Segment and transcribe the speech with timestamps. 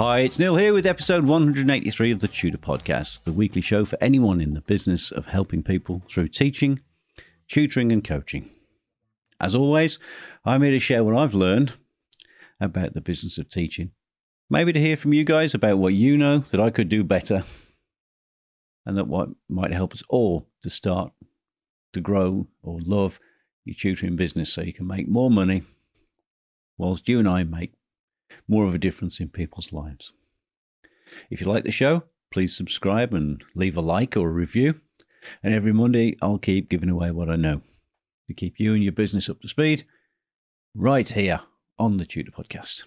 [0.00, 3.98] Hi, it's Neil here with episode 183 of the Tutor Podcast, the weekly show for
[4.00, 6.80] anyone in the business of helping people through teaching,
[7.48, 8.48] tutoring, and coaching.
[9.38, 9.98] As always,
[10.42, 11.74] I'm here to share what I've learned
[12.58, 13.90] about the business of teaching,
[14.48, 17.44] maybe to hear from you guys about what you know that I could do better,
[18.86, 21.12] and that what might help us all to start
[21.92, 23.20] to grow or love
[23.66, 25.62] your tutoring business so you can make more money
[26.78, 27.74] whilst you and I make
[28.48, 30.12] more of a difference in people's lives.
[31.30, 34.80] If you like the show, please subscribe and leave a like or a review.
[35.42, 37.62] And every Monday, I'll keep giving away what I know
[38.28, 39.84] to keep you and your business up to speed
[40.74, 41.40] right here
[41.78, 42.84] on the Tutor Podcast.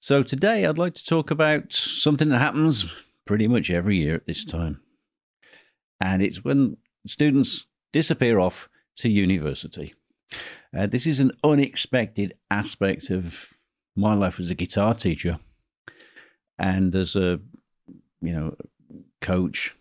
[0.00, 2.86] So, today I'd like to talk about something that happens
[3.26, 4.80] pretty much every year at this time.
[6.00, 9.94] And it's when students disappear off to university.
[10.76, 13.54] Uh, this is an unexpected aspect of
[13.96, 15.38] my life as a guitar teacher.
[16.58, 17.40] And as a
[18.22, 18.56] you know
[19.20, 19.74] coach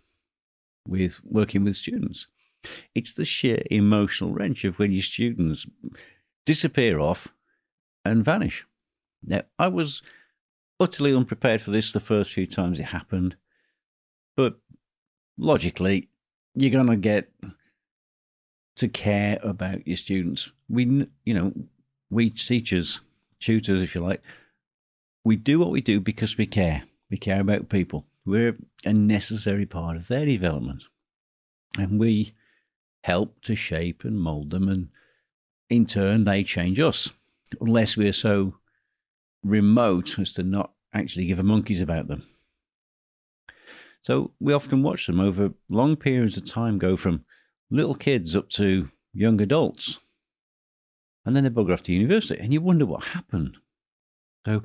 [0.88, 2.28] with working with students.
[2.94, 5.68] It's the sheer emotional wrench of when your students
[6.46, 7.28] disappear off
[8.04, 8.66] and vanish.
[9.24, 10.02] Now i was
[10.80, 13.36] utterly unprepared for this the first few times it happened.
[14.36, 14.58] But
[15.38, 16.10] logically
[16.54, 17.30] you're going to get
[18.78, 20.52] to care about your students.
[20.70, 21.54] We you know
[22.10, 23.02] we teachers
[23.40, 24.22] tutors, if you like,
[25.24, 26.84] we do what we do because we care.
[27.10, 28.06] We care about people.
[28.26, 30.84] We're a necessary part of their development.
[31.78, 32.34] And we
[33.04, 34.68] help to shape and mold them.
[34.68, 34.90] And
[35.70, 37.12] in turn, they change us,
[37.60, 38.56] unless we're so
[39.44, 42.24] remote as to not actually give a monkeys about them.
[44.02, 47.26] So we often watch them over long periods of time go from
[47.72, 50.00] little kids up to young adults
[51.26, 53.58] and then they bugger off to university, and you wonder what happened.
[54.46, 54.64] So,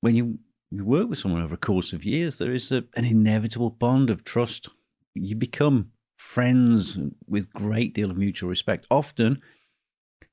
[0.00, 0.38] when you,
[0.70, 4.10] you work with someone over a course of years, there is a, an inevitable bond
[4.10, 4.68] of trust.
[5.14, 8.86] You become friends with great deal of mutual respect.
[8.90, 9.40] Often,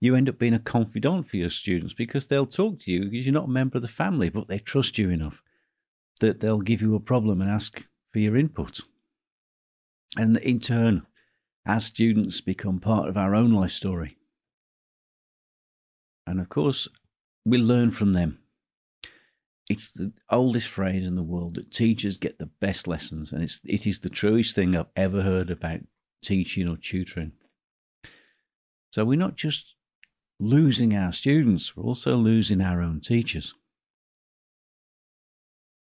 [0.01, 3.25] you end up being a confidant for your students because they'll talk to you because
[3.25, 5.41] you're not a member of the family, but they trust you enough
[6.19, 8.81] that they'll give you a problem and ask for your input.
[10.17, 11.05] And in turn,
[11.65, 14.17] as students become part of our own life story,
[16.31, 16.87] and of course,
[17.45, 18.39] we learn from them.
[19.69, 23.59] It's the oldest phrase in the world that teachers get the best lessons, and it's
[23.65, 25.81] it is the truest thing I've ever heard about
[26.23, 27.33] teaching or tutoring.
[28.91, 29.75] So we're not just
[30.39, 33.53] losing our students, we're also losing our own teachers.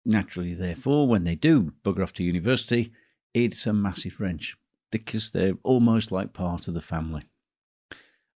[0.05, 2.93] Naturally, therefore, when they do bugger off to university,
[3.33, 4.57] it's a massive wrench
[4.93, 7.23] because they're almost like part of the family.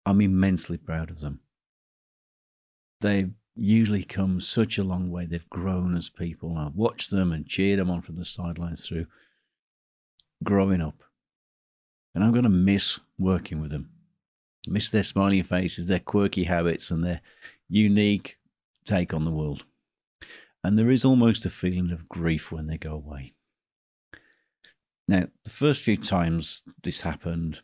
[0.07, 1.41] I'm immensely proud of them
[3.01, 5.27] they've usually come such a long way.
[5.27, 6.57] They've grown as people.
[6.57, 9.07] I've watched them and cheered them on from the sidelines through
[10.43, 11.03] growing up.
[12.15, 13.91] And I'm going to miss working with them.
[14.69, 17.21] Miss their smiling faces, their quirky habits, and their
[17.69, 18.39] unique
[18.85, 19.65] take on the world.
[20.63, 23.33] And there is almost a feeling of grief when they go away.
[25.09, 27.61] Now, the first few times this happened,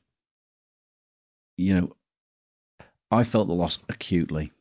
[1.56, 1.96] you know,
[3.10, 4.52] I felt the loss acutely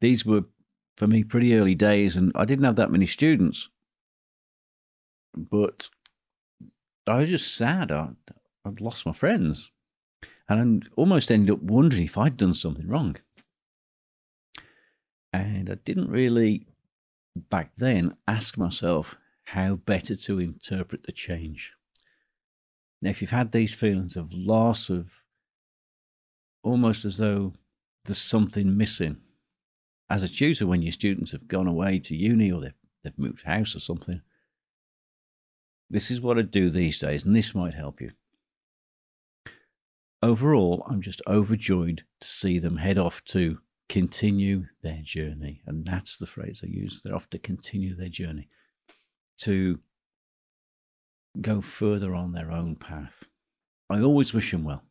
[0.00, 0.44] these were
[0.96, 3.70] for me pretty early days, and I didn't have that many students.
[5.36, 5.88] But
[7.06, 7.92] I was just sad.
[7.92, 8.10] I,
[8.64, 9.70] I'd lost my friends,
[10.48, 13.16] and I almost ended up wondering if I'd done something wrong.
[15.32, 16.66] And I didn't really,
[17.36, 21.72] back then, ask myself how better to interpret the change.
[23.00, 25.22] Now, if you've had these feelings of loss, of
[26.64, 27.54] almost as though
[28.04, 29.18] there's something missing,
[30.10, 32.74] as a tutor when your students have gone away to uni or they've,
[33.04, 34.22] they've moved house or something.
[35.90, 38.12] This is what I do these days, and this might help you.
[40.22, 43.58] Overall, I'm just overjoyed to see them head off to
[43.88, 45.62] continue their journey.
[45.66, 47.00] And that's the phrase I use.
[47.02, 48.48] They're off to continue their journey,
[49.38, 49.78] to
[51.40, 53.24] go further on their own path.
[53.88, 54.82] I always wish them well.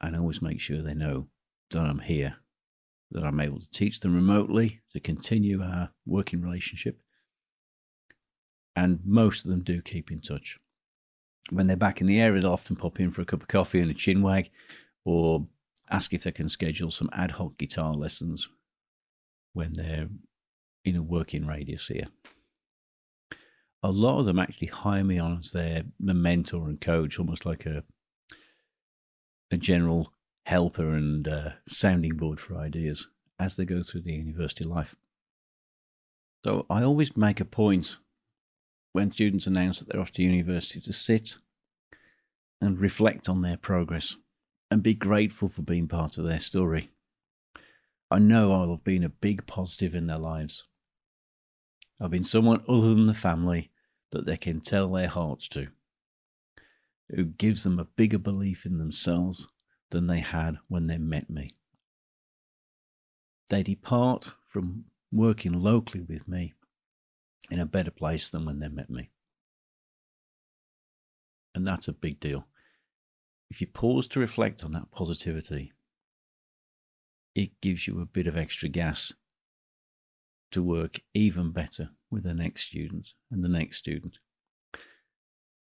[0.00, 1.26] And always make sure they know
[1.70, 2.36] that I'm here
[3.16, 7.02] that I'm able to teach them remotely to continue our working relationship.
[8.76, 10.58] and most of them do keep in touch.
[11.50, 13.80] When they're back in the area, they'll often pop in for a cup of coffee
[13.80, 14.50] and a chin wag,
[15.04, 15.46] or
[15.90, 18.48] ask if they can schedule some ad hoc guitar lessons
[19.54, 20.08] when they're
[20.84, 22.08] in a working radius here.
[23.82, 27.64] A lot of them actually hire me on as their mentor and coach, almost like
[27.66, 27.82] a
[29.52, 30.12] a general
[30.46, 33.08] helper and uh, sounding board for ideas
[33.38, 34.94] as they go through the university life.
[36.44, 37.96] So I always make a point
[38.92, 41.36] when students announce that they're off to university to sit
[42.60, 44.14] and reflect on their progress
[44.70, 46.90] and be grateful for being part of their story.
[48.08, 50.64] I know I'll have been a big positive in their lives.
[52.00, 53.72] I've been someone other than the family
[54.12, 55.68] that they can tell their hearts to,
[57.10, 59.48] who gives them a bigger belief in themselves
[59.96, 61.48] than they had when they met me.
[63.48, 66.52] They depart from working locally with me
[67.50, 69.08] in a better place than when they met me.
[71.54, 72.46] And that's a big deal
[73.50, 75.72] if you pause to reflect on that positivity,
[77.34, 79.14] it gives you a bit of extra gas
[80.50, 84.18] to work even better with the next student and the next student.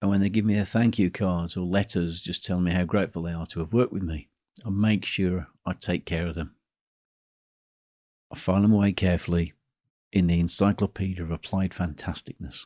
[0.03, 2.83] And when they give me their thank you cards or letters just telling me how
[2.83, 4.27] grateful they are to have worked with me,
[4.65, 6.55] I make sure I take care of them.
[8.29, 9.53] I file them away carefully
[10.11, 12.65] in the Encyclopedia of Applied Fantasticness,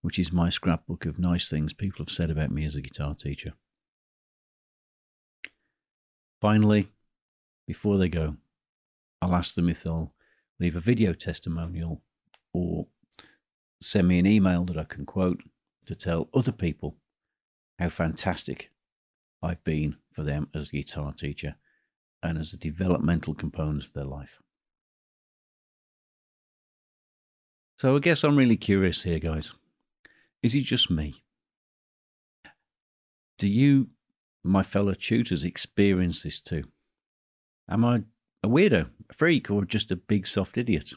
[0.00, 3.14] which is my scrapbook of nice things people have said about me as a guitar
[3.14, 3.52] teacher.
[6.40, 6.88] Finally,
[7.68, 8.38] before they go,
[9.22, 10.14] I'll ask them if they'll
[10.58, 12.02] leave a video testimonial
[12.52, 12.88] or
[13.80, 15.42] send me an email that I can quote
[15.90, 16.94] to tell other people
[17.80, 18.70] how fantastic
[19.42, 21.56] I've been for them as a guitar teacher
[22.22, 24.38] and as a developmental component of their life.
[27.76, 29.52] So I guess I'm really curious here, guys.
[30.44, 31.24] Is it just me?
[33.38, 33.88] Do you
[34.44, 36.64] my fellow tutors experience this too?
[37.68, 38.02] Am I
[38.44, 40.92] a weirdo, a freak, or just a big soft idiot?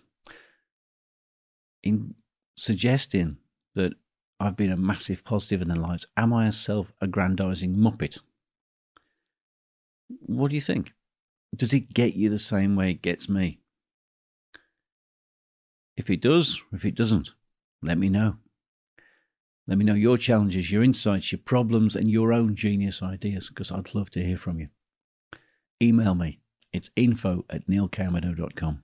[1.82, 2.14] In
[2.56, 3.38] suggesting
[3.74, 3.94] that
[4.44, 8.20] I've been a massive positive in their lives, am I a self aggrandizing muppet?
[10.26, 10.92] What do you think?
[11.56, 13.60] Does it get you the same way it gets me?
[15.96, 17.30] If it does, if it doesn't,
[17.82, 18.36] let me know.
[19.66, 23.72] Let me know your challenges, your insights, your problems, and your own genius ideas because
[23.72, 24.68] I'd love to hear from you.
[25.82, 26.42] Email me.
[26.74, 28.84] It's info at neilcameron.com.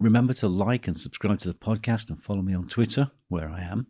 [0.00, 3.60] Remember to like and subscribe to the podcast and follow me on Twitter, where I
[3.60, 3.86] am,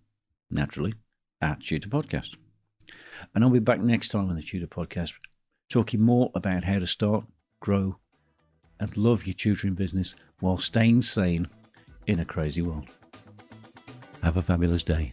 [0.50, 0.94] naturally,
[1.40, 2.36] at Tutor Podcast.
[3.32, 5.12] And I'll be back next time on the Tutor Podcast,
[5.68, 7.26] talking more about how to start,
[7.60, 7.96] grow,
[8.80, 11.48] and love your tutoring business while staying sane
[12.08, 12.88] in a crazy world.
[14.24, 15.12] Have a fabulous day.